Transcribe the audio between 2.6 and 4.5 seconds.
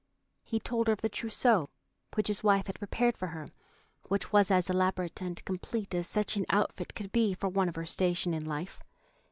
had prepared for her, which was